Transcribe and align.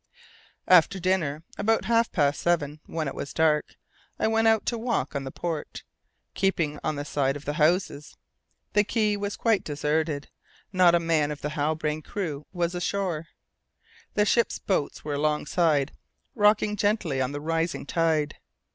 After 0.67 0.99
dinner, 0.99 1.43
about 1.59 1.85
half 1.85 2.11
past 2.11 2.41
seven, 2.41 2.79
when 2.87 3.07
it 3.07 3.13
was 3.13 3.35
dark, 3.35 3.75
I 4.17 4.27
went 4.27 4.47
out 4.47 4.65
to 4.65 4.77
walk 4.79 5.15
on 5.15 5.25
the 5.25 5.31
port, 5.31 5.83
keeping 6.33 6.79
on 6.83 6.95
the 6.95 7.05
side 7.05 7.35
of 7.35 7.45
the 7.45 7.53
houses. 7.61 8.17
The 8.73 8.83
quay 8.83 9.15
was 9.15 9.35
quite 9.37 9.63
deserted; 9.63 10.31
not 10.73 10.95
a 10.95 10.99
man 10.99 11.29
of 11.29 11.41
the 11.43 11.49
Halbrane's 11.49 12.07
crew 12.07 12.47
was 12.51 12.73
ashore. 12.73 13.27
The 14.15 14.25
ship's 14.25 14.57
boats 14.57 15.05
were 15.05 15.13
alongside, 15.13 15.91
rocking 16.33 16.75
gently 16.75 17.21
on 17.21 17.31
the 17.31 17.39
rising 17.39 17.85
tide. 17.85 18.37